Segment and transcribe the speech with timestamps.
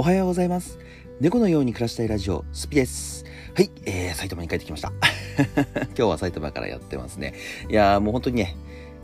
[0.00, 0.78] おはようございます。
[1.20, 3.26] 猫のように暮らしたいラジオ、スピです。
[3.54, 4.94] はい、えー、埼玉に帰ってきました。
[5.94, 7.34] 今日は埼玉からやってますね。
[7.68, 8.56] いやーもう本当にね、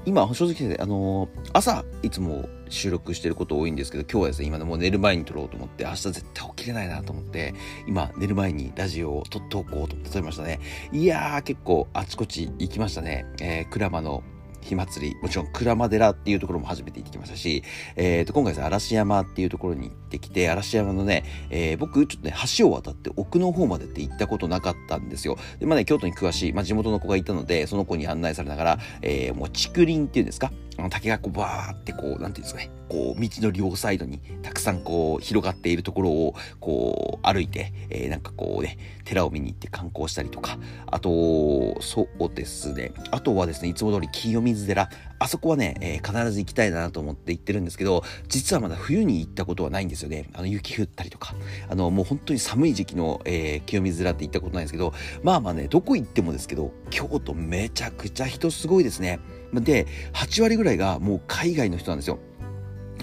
[0.06, 7.52] 今、正直言って、あのー朝、いつも収録してること多いんですけど、今日はですね、今ね、もう寝る前に撮ろうと思って、明日絶対起きれないなと思って、
[7.86, 10.60] 今、寝る前にラジオを撮っておこうと思って撮りましたね。
[10.92, 13.26] いやー、結構、あちこち行きましたね。
[13.42, 14.22] えー、鞍馬の
[14.66, 17.62] 火祭り、もちろん鞍馬寺っていうところも初めて行ってきましたし、
[17.94, 25.38] えー、と、今回さ、嵐山っていうところに行ってきて、嵐山のね、えー僕、ちょっとね、橋を渡って奥の方までって行ったことなかったんですよ。
[25.60, 50.28] で、まあね、京都に詳しい、まあ地元の子がいたので、その子に案内されながら、えーもう竹林っていうんですかあの竹がこうバーってこう、なんていうんですかね、こう、道の両サイドにたくさんこう、広がっているところを、こう、歩いて、えーなんかこうね、寺を見に行って観光したりとか、あと、そうですね、あとはですね、いつも通り清水寺、あそこはね、えー必ず行きたいなと思って行ってるんですけど、実はまだ冬に行ったことはないんですよね。
[50.34, 51.34] あの、雪降ったりとか、
[51.68, 59.18] あの、もう本当に寒い時期の、えー清水寺って行ったことないんですけど、まあまあね、どこ行ってもですけど、京都めちゃくちゃ人すごいですね。
[59.54, 62.18] で、8割ぐらいがもう海外の人なんですよ。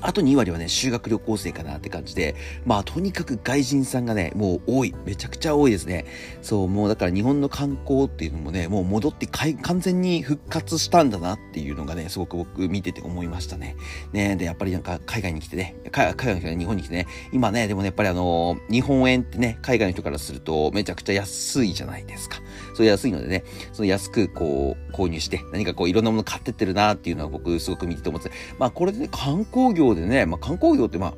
[0.04, 4.94] あと2割はね、修学旅行生かなって感じで、まあとにかく外人さんがね、もう多い。
[5.06, 6.06] めちゃくちゃ多いですね。
[6.42, 13.76] そう、もうだから日本の観光っていうのもね、もう戻って完全に復活したんだなっていうのがね、すごく僕見てて思いましたね。
[14.12, 22.40] ねで、やっぱりなんか海外に来てね、海海外の人が日本に来てね、今ね、でもね、やっぱりあの日本円ってね、海外の人からするとめちゃくちゃ安いじゃないですか。
[22.74, 31.14] そう安いのでね、その安くこう購入して、何かこういろんなもの買ってってるなっていうのは僕すごく見てて思ってて、まあこれでね、観光業でね、まあ観光業ってまあ、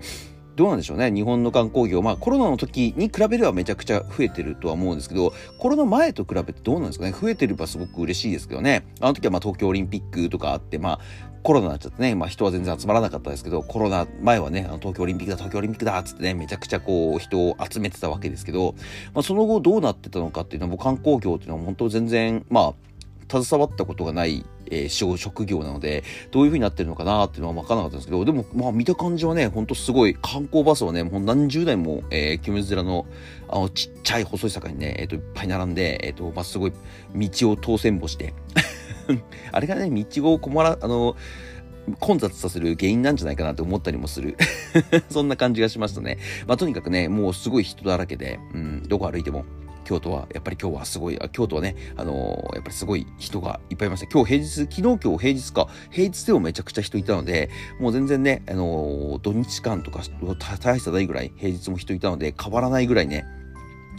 [0.55, 1.11] どうなんでしょうね。
[1.11, 2.01] 日本の観光業。
[2.01, 7.11] まあコロナの時に比べればめちゃくちゃ増えてるとは思うんですけど、コロナ前と比べてどうなんですかね。
[7.11, 8.85] 増えてればすごく嬉しいですけどね。
[9.01, 10.99] あの時はまあ東京オリンピックとかあって、まあ
[11.43, 18.75] コロナになっちゃってね、まあ人は全然集まらなかったですけど、コロナ前はね、あの東京オリンピックだ、東京オリンピックだっつってね、めちゃくちゃこう人を集めてたわけですけど、
[19.13, 22.73] まあその後どうなってたのかっていうのは、もう観光業っていうのは本当全然、ま
[23.29, 33.05] あ、携わったことがない、えー職業なので、どういう風になってるのかなっていうのは分からなかったんですけど、でも、まあ見た感じはね、ほんとすごい観光バスはね、もう何十台も、えー、清水寺の、
[33.47, 36.73] あの、ちっちゃい細い坂にね、えっ、と、いっぱい並んで、えっ、と、まあすごい
[37.15, 38.33] 道を当選簿して、
[39.51, 41.15] あれがね、道を困ら、あの、
[41.99, 44.37] 混雑させる原因なんじゃないかなと思ったりもする。
[45.09, 46.17] そんな感じがしましたね。
[46.47, 49.45] まあとにかくね、もうすごい人だらけで、うん、どこ歩いても。
[49.85, 54.07] 京都は、やっぱり今日はすごい、京都はね、あのーやっぱりすごい人がいっぱいいました。
[54.07, 60.01] 今日平日、昨日今日平日か、平日でもめちゃくちゃ人いたので、もう全然ね、あのー土日間とか、
[60.37, 63.25] た大差ないぐらい、平日も人いたので、変わらないぐらいね、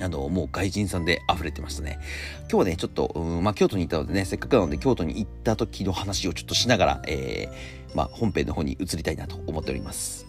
[0.01, 1.99] あの、もう外人さんで溢れてましたね。
[2.43, 10.26] 今日はね、ちょっと、うんまあ、京都に行ったのでね、せっかくなので京都に行った時の話をちょっとしながら、えー、まあ、本編の方に移りたいなと思っております。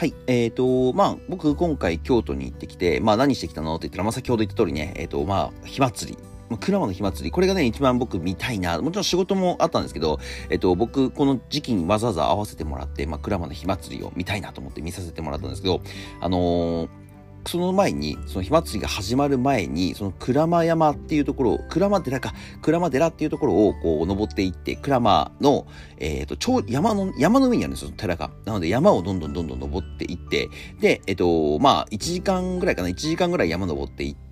[0.00, 0.14] はい。
[0.28, 6.18] えっ、と、まあ、僕今回京都に行ってきて、まあ何してきたのって言ったら、まあ先ほど言った通りね、えっ、と、まあ、火祭り。
[6.48, 7.30] まあ鞍馬の火祭り。
[7.30, 8.80] これがね、一番僕見たいな。
[8.80, 10.18] もちろん仕事もあったんですけど、
[10.48, 15.82] えっ、と、僕、この時期にわざわざ合わせてもらって、まあ、鞍馬の火祭りを見たいなと思って見させてもらったんですけど、
[16.22, 16.99] あのー
[17.46, 25.66] その前に、その火祭りが始まる前に、その鞍馬山っていうところを、鞍馬寺か、鞍馬寺っていうところをこう登っていって、鞍馬の、
[25.98, 28.30] えっ、と、超、山の、山の上にあるんですよ、寺が。
[28.44, 30.48] なので山をどんどんどんどん登っていって、
[30.80, 34.29] で、えっ、と、まあ、1時間ぐらいかな、1時間ぐらい山登っていって、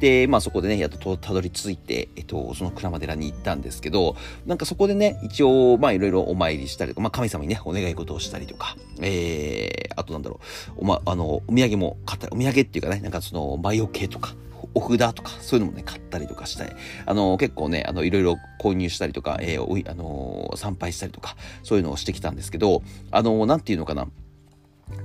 [0.00, 10.40] で、まあそこでね、やっとたどり着いて、えっ、と、その鞍馬寺に行ったんですけど、なんかそこでね、一応、まあいろいろお参りしたりとか、まあ神様にね、お願い事をしたりとか、えー、あとなんだろ
[10.76, 14.34] う、おま、あの、お土産も買ったり、お土産っていうかね、なんかその、魔除けとか、
[14.74, 16.74] お札とか、そういうのもね、買ったりとかして、
[17.04, 24.08] あの、結構ね、あの、いろいろ購入したりとか、えーおい、あのー参拝したりとか、そういうのをしてきたんですけど、あのーなんていうのかな、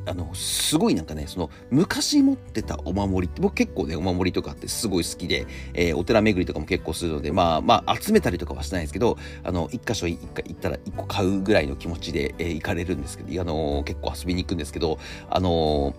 [0.05, 14.97] あの、すごいなんかね、その、昔持ってたお守りって、僕結構ね、お守りとかってすごい好きで、えーお寺巡りとかも結構するので、まあ、まあ、集めたりとかはしないですけど、あの、一箇所一回行ったら一個買うぐらいの気持ちで、えー行かれるんですけど、あのー結構遊びに行くんですけど、
[15.29, 15.93] あの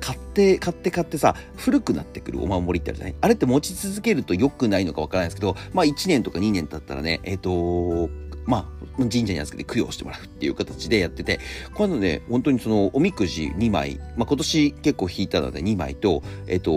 [0.00, 3.14] 買って、買って買ってさ、古くなってくるお守りってあるじゃない？
[3.20, 8.08] あれって持ち続けると良くないのかわからないですけど、まあ1年とか2年経ったらね、えっ、と
[8.46, 11.40] まあ、神社に預けて供養してもらうっていう形でやってて、
[11.74, 16.72] このね、本当にその、おみくじ2枚、まあ今年結構引いたので2枚と、えっ、と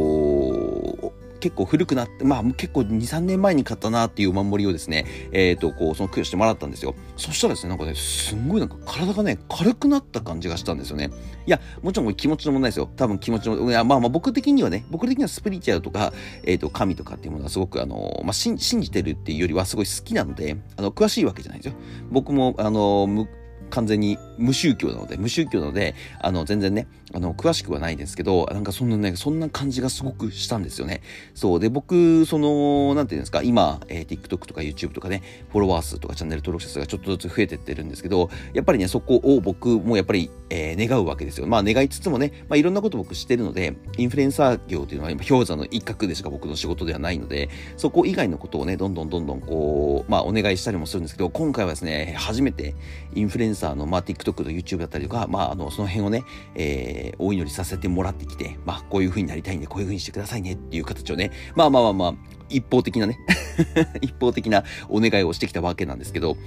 [1.41, 6.95] 結構古くなって、まあ結構2、3年前に買ったなっていうお守りをですね、えっ、ー、と、こう、その供養してもらったんですよ。
[7.17, 11.09] そしたらですね、なんかね、すんごいなんか体がね、軽くなった感じがしたんですよね。
[11.45, 12.89] いや、もちろん気持ちの問題ですよ。
[12.95, 16.13] 多分気持ちの、いや、まあまあ僕的にはね、僕的にはスピリチュアルとか、
[16.45, 21.79] えっ、ー、と、神とかっていうものはすごくあの、まあ、信じてるっていうよりはすごい好きなので、あの、詳しいわけじゃないですよ。
[22.11, 23.27] 僕も、あの、
[23.71, 31.01] 完全に無宗教なので、無宗教なので、あの、全然ね、あの、詳しくはないですけど、なんかそんなね、そんな感じがすごくしたんですよね。
[31.33, 31.59] そう。
[31.59, 41.47] で、僕、その、なんていうんですか、今、えー、TikTok とか YouTube とかね、フォロワー数とかチャンネル登録者数がちょっとずつ増えてってるんですけど、やっぱりね、そこを僕もやっぱり、えー、願うわけですよ。
[41.47, 52.75] まあ、願いつつもね、まあ、いろんなこと僕知ってるので、インフルエンサー業っていうのは今、氷山の一角でしか僕の仕事ではないので、そこ以外のことをね、どんどんどんどんこう、まあ、お願いしたりもするんですけど、今回はですね、初めて、
[53.13, 56.23] インフルエンサーの、まあ、TikTok と YouTube だったりとか、まあ、あの、その辺をね、
[56.55, 62.13] えー、お祈りさせてもらってきて、まあ、こういう風になりたいんで、こういう風にしてくださいねっていう形をね、まあまあまあまあ、
[62.49, 63.17] 一方的なね
[64.01, 66.37] 一方的なお願いをしてきたわけなんですけど、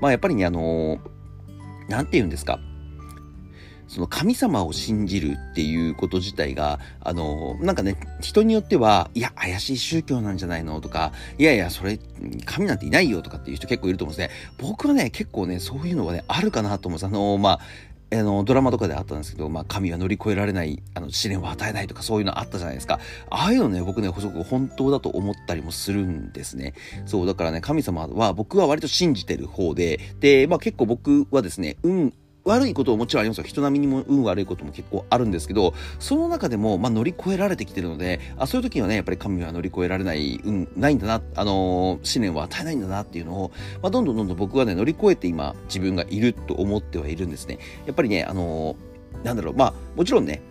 [0.00, 0.98] まあやっぱりね、あのー、
[1.88, 2.60] なんて言うんですか。
[3.88, 11.98] その神様を信じるっていうこと自体が、あの、なんかね、人によっては、いや、怪しい宗教なんじゃないのとか、いやいや、それ、
[12.44, 14.34] 神なんていないよとかっていう人結構いると思うんですね。
[14.58, 17.06] 僕はね、結構ね、そういうのはね、あるかなと思うんです。
[17.06, 17.60] あの、まあ、
[18.12, 23.00] あの、ドラマとかであったんですけど、まあ、神は乗り越えられない、あの、試練を与えないとかそういうのあったじゃないですか。
[23.30, 26.74] ああいうのね、僕ね、すごく本当だと思ったりもするんですね。
[27.06, 32.12] そう、だからね、神様は僕は割と信じてる方で、で、まあ結構僕はですね、運、
[32.44, 33.44] 悪いことももちろんありますよ。
[33.44, 43.52] 人並みにも運悪いことも結構あるんですけど、その中でも、まあ、乗り越えられてきてるので、あそういう時にはね、やっぱり神は乗り越えられない運、ないんだな、あのー、試練は与えないんだなっていうのを、
[43.82, 47.58] まあ、どんどんどんどん僕はね、乗り越えて今、自分がいると思ってはいるんですね。
[47.86, 50.42] やっぱりね、あのー、なんだろう、まあ、もちろんね、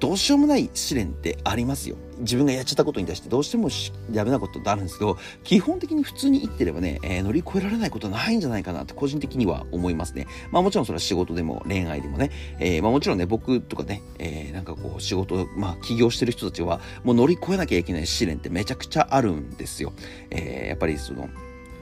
[0.00, 1.96] どうしようもない試練ってありますよ。
[2.18, 3.68] 自分がやっちゃったことに対してどうしても
[4.10, 10.26] ダメなことってあるんですけど、基本的に普通に生きてればね、えー、乗り越えられないことはないんじゃないかなって個人的には思いますね。
[10.50, 19.92] まあもちろんそれは仕事でも恋愛でもね、えー、まあもちろんね、僕とかね、えー、なんかこう仕事、まあ起業してる人たちはもう乗り越えなきゃいけない試練ってめちゃくちゃあるんですよ。
[20.30, 21.28] え、やっぱりその、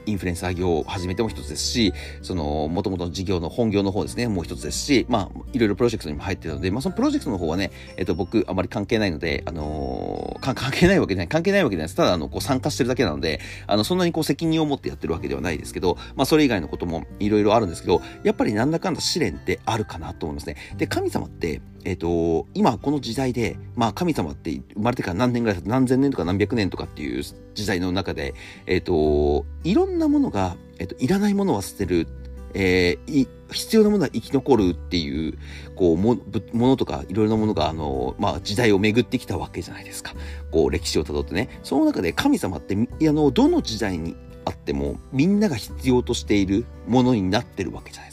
[0.05, 11.95] インフルエンサー業を始めても一つですし、その、もともとの事業の本業の方ですね、もう一つですし、まあ、いろいろプロジェクトにも入ってるので、まあ、そのプロジェクトの方はね、えっと、僕、あまり関係ないので、あのー、 関係ないわけじゃない、関係ないわけじゃないです。
[11.95, 20.55] ただ、あの、こう、参加してるだけなので、あの、そんなにこう、責任を持ってやってるわけではないですけど、まあ、それ以外のこともいろいろあるんですけど、やっぱりなんだかんだ試練ってあるかなと思いますね。
[20.77, 28.33] で、神様って、えっ、ー、と、今この時代で、まあ神様って生まれてから何年ぐらい何千年とか何百年とかっていう時代の中で、
[28.65, 32.07] えっ、ー、と、いろんなものが、えっ、ー、と、いらないものは捨てる、
[32.53, 35.37] えー、必要なものは生き残るっていう、
[35.75, 36.17] こう、も、
[36.53, 40.13] のとか、いろいろなものが、あの、まあ、時代を巡ってきたわけじゃないですか。
[40.51, 41.49] こう、歴史をたどってね。
[41.63, 44.15] その中で神様って、あの、どの時代に
[44.45, 48.11] あっても、みんなが必要としているものになってるわけじゃないで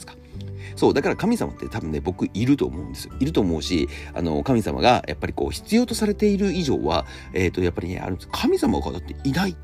[0.81, 3.13] そう、だから神様って多分ね、僕いると思うんですよ。
[3.19, 8.29] いると思うし、あの、神様がやっぱりこう必要とされている以上は、えっ、ー、と、やっぱりね、あるんです。
[8.31, 9.55] 神様がだっていない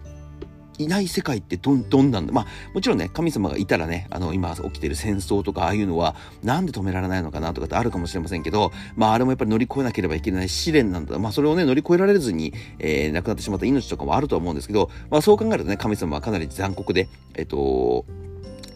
[0.77, 2.33] いない世界ってどん、どんなんだ。
[2.33, 11.17] まあ、もちろんね、神様がいたらね、あの、今起きてる戦争とか、ああいうのは、なんで止められないのかなとかってあるかもしれませんけど、まあ、あれもやっぱり乗り越えなければいけない試練なんだ。
[11.17, 18.05] まあ、それをね、乗り越えられずに、えー、亡くなってしまった命とかもあるとは思うんですけど、まあ、そう考えるとね、神様はかなり残酷で、えっ、と、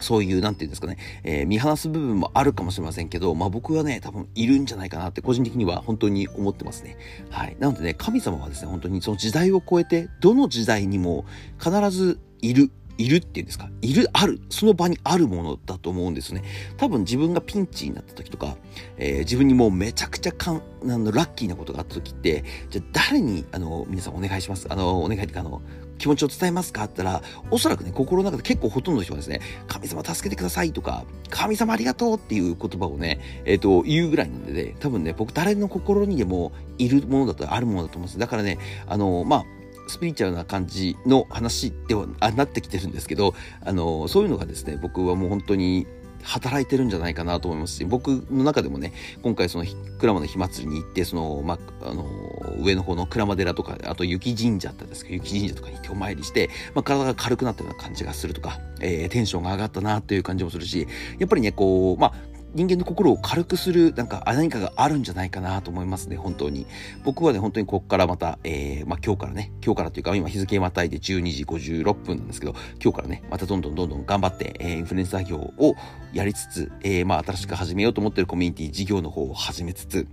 [0.02, 6.96] そういう、なんていうんですかね、えー、見放す部分もあるかもしれませんけど、まあ僕はね、多分いるんじゃないかなって個人的には本当に思ってますね。
[7.30, 7.56] はい。
[7.58, 11.24] なのでね、神様はですね、本当にその時代を超えて、どの時代にも
[11.58, 12.70] 必ずいる。
[12.98, 13.70] いるっていうんですか？
[13.80, 16.42] いる、ある、その場にあるものだと思うんですね。
[16.76, 18.58] 多分自分がピンチになった時とか、
[18.98, 24.66] えー、自分にもうめちゃくちゃかん、あの、ラッキーなことがあった時って、じゃあ誰に、あの、皆さんお願いします？
[24.68, 25.62] あの、お願いってか、あの、
[26.02, 26.84] 気持ちを伝えますか？
[26.84, 38.18] って言ったら、おそらくね、心の中で結構ほとんどの人はですね、神様助けてくださいとか、神様ありがとうっていう言葉をね、えっ、ー、と、言うぐらいなんでね、多分ね、僕誰の心にでもいるものだとあるものだと思うんです。
[38.18, 39.44] だからね、あの、まあ、
[39.86, 45.86] スピリチュアルな感じの話ではなってきてるんですけど、あの、そういうのがですね、僕はもう本当に
[46.22, 52.06] 働いてるんじゃないかなと思いますし、僕の中でもね、今回その鞍馬の火祭りに行って、その、まあ、の、
[52.60, 60.86] 上の方の鞍馬寺とか、あと雪神社だったんですけど、雪神社とかに行ってお参りして、まあ、体が軽くなったような感じがするとか、えー、テンションが上がったなという感じもするし、
[61.18, 66.66] やっぱりね、こう、まあ、人間の心を軽くする、なんか何かがあるんじゃないかなと思いますね、本当に。
[67.04, 75.74] 僕はね、本当にここからまた、えー、まあ今日からね、今日からというか、今日付またいで12時56分なんですけど、今日からね、またどんどんどんどん頑張って、えー、インフルエンサー業を
[76.12, 80.06] やりつつ、えー、まあ新しく始めようと思っているコミュニティ事業の方を始めつつ、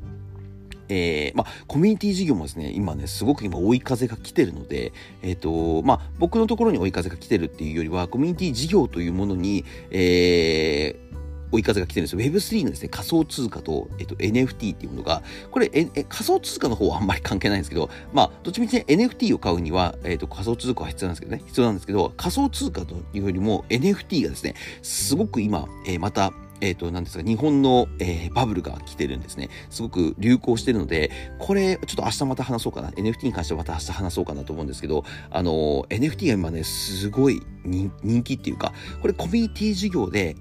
[0.89, 4.91] えー、まあ、コミュニティ事業もですね、今ね、すごく今追い風が来てるので、
[5.21, 11.09] えっ、ー、と、まあ、僕のところに追い風が来てるっていうよりは、コミュニティ事業というものに、えー、
[11.51, 12.19] 追い風が来てるんですよ。
[12.19, 29.49] Web3 のですね、仮想通貨と、えっと、NFT っていうものが、これ、え、え仮想通貨の方はあんまり関係ないんですけど、まあ、どっちみちね、NFT を買うには、えっと、仮想通貨は必要なんですけどね、必要なんですけど、仮想通貨というよりも NFT がですね、すごく今、えー、また、えっ、ー、と、なんですか、日本の、えー、バブルが来てるんですね。
[29.69, 32.89] すごく流行してるので、これ、ちょっと明日また話そうかな。
[32.91, 40.35] NFT に関してはまた明日話そうかなと思うんですけど、あの、NFT が今ね、すごい人気っていうか、これコミュニティ事業で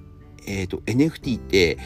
[0.48, 1.78] えっ、ー、と、NFT って、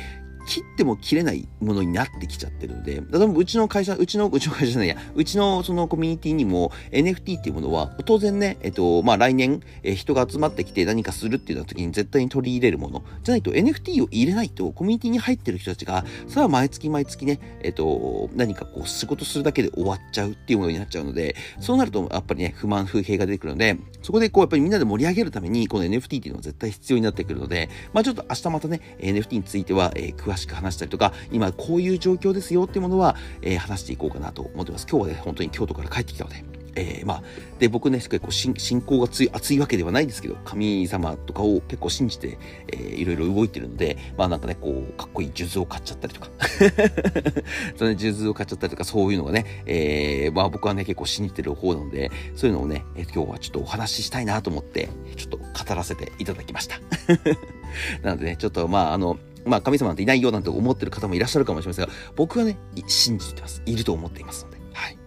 [0.47, 13.03] 切っても切れないものになってきちゃってるので、例えばうちの会社、うちの、うちの会社じゃないや、うちのそのコミュニティにも NFT っていうものは、当然ね、えっと、まあ来年、え人が集まってきて何かするっていうような時に絶対に取り入れるもの。
[13.23, 34.87] じゃないと NFT を入れないと、コミュニティに入ってる人たちが、それは毎月毎月ね、えっと、何かこう仕事するだけで終わっちゃうっていうものになっちゃうので、そうなるとやっぱりね、不満、不平が出てくるので、そこでこうやっぱりみんなで盛り上げるために、この NFT っていうのは絶対必要になってくるので、まあちょっと明日またね、NFT については、えー、詳詳しく話したりとか、今こういう状況ですよっていうものは、えー、話していこうかなと思ってます。
[34.91, 37.23] 今日はね、本当に京都から帰ってきたので、えー、まあ、
[37.59, 46.31] で、僕ね、結構信仰が強い、熱いわけではないんですけど、神様とかを結構信じて、えー、いろいろ動いてるので、まあなんかね、こう、かっこいい数珠を買っちゃったりとか、
[47.77, 56.81] その、数珠を買っちゃったりとか、そういうのがね、えー、まあ僕はね、結構信じてる方なので、そういうのをね、えー、今日はちょっとお話ししたいなと思って、ちょっと語らせていただきました。
[58.03, 63.63] なのでね、ちょっとまあ、あの、まあ、神様なんていないよなんて思ってる方もいらっしゃるかもしれませんが、僕はね、信じてます。
[63.67, 64.59] いると思っていますので。
[64.73, 64.99] はい。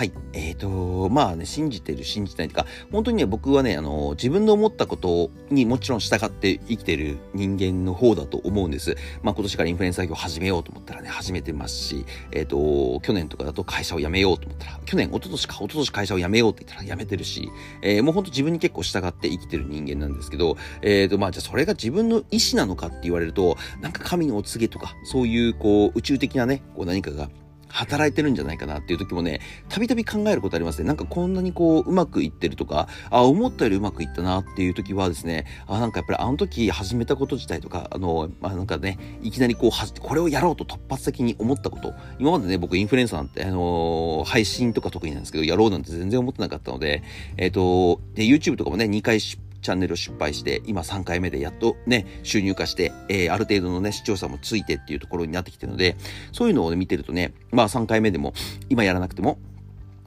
[0.00, 0.12] はい。
[0.32, 8.96] えっ、ー、と、まあね、信じてる、信じてないとか、本当にね、僕はね、あの、自分の思ったことにもちろん従って生きてる人間の方だと思うんです。
[9.22, 17.50] まあ今年からインフルエンサー業始めようと思ったらね、始めてますし、えっ、ー、と、去年とかだと会社を辞めようと思ったら、去年、一昨年か、一昨年会社を辞めようって言ったら辞めてるし、
[17.82, 27.28] えー、もう本当自分に結構従って生きてる人間なんですけど、えっ、ー、と、まあじゃあそれが自分の意思なのかって言われると、なんか神のお告げとか、そういうこう、宇宙的なね、こう何かが
[27.70, 30.86] 働いてるんじゃないかなっていう時もね、たびたび考えることありますね。
[30.86, 47.02] なんかこんなにこう、うまくいってるとか、あ、思ったよりうまくいったなっていう時はですね、あ、なんかやっぱりあの時始めたこと自体とか、あの、まあ、なんかね、いきなりこう、はこれをやろうと突発的に思ったこと、今までね、僕インフルエンサーなんて、あのー、配信とか得意なんですけど、やろうなんて全然思ってなかったので、
[47.36, 55.96] えっ、ー、と、で、YouTube とかもね、2回失チャンネルを失敗して、今3回目でやっとね、収入化して、えー、ある程度のね、視聴者もついてっていうところになってきてるので、
[56.32, 58.32] そういうのを、ね、見てるとね、まあ3回目でも、
[58.68, 59.38] 今やらなくても、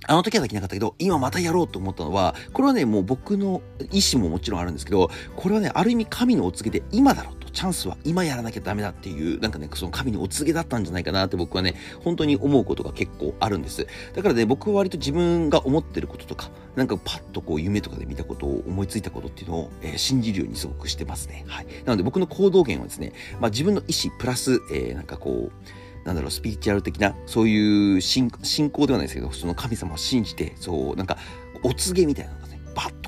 [0.06, 13.88] あの時はできなかったけど、今またやろうと思ったのは、これはね、もう僕の意思ももちろんあるんですけど、これはね、ある意味神のお告げで今だろうと、チャンスは今やらなきゃダメだっていう、なんかね、その神のお告げだったんじゃないかなって僕はね、本当に思うことが結構あるんです。
[14.14, 21.46] だからね、僕は割と自分が思ってることとか、なんかパッとこう夢とかで見たことを思いついたことっていうのを、えー、信じるようにすごくしてますね。
[21.48, 21.68] はい。
[21.86, 31.18] なので僕の行動源はですね、まあ自分の意思プラス、えー、なんかこう、なんだろう、スピリチュアル的な、そういう信仰ではないですけど、その神様を信じて、そう、なんか、
[31.64, 32.32] お告げみたいな、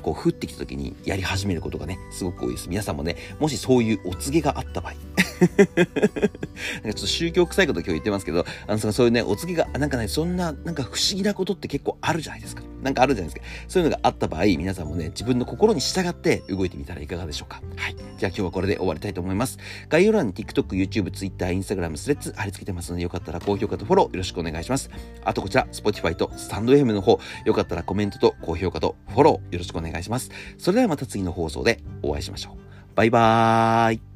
[0.06, 2.68] こう降ってきた時にやり始めることがね、すごく多いです。
[2.68, 4.94] 皆さんもね、もしそういうお告げがあった場合、
[5.42, 12.62] なんかちょっと宗教臭いこと今日言ってますけど、あの、そういうね、お告げが、なんかね、そんな、なんか不思議なことって結構あるじゃないですか。
[12.84, 13.52] なんかあるじゃないですか。
[13.66, 17.60] そういうのがあった場合、皆さんもね、自分の心に従って動いてみたらいかがでしょうか。
[17.76, 17.96] はい。
[17.96, 19.58] じゃあ今日はこれで終わりたいと思います。
[19.88, 24.88] 概要欄に TikTok、YouTube、Twitter、Instagram、スレッズ貼り付けてますので、よかったら高評価とフォローよろしくお願いします。
[25.24, 30.30] あとこちら、Spotify と StandFM の方、よかったらコメントと高評価とフォローよろしくお願いします願いします。
[30.58, 32.56] それではまた次の放送でお会いしましょう。
[32.94, 34.15] バイバーイ。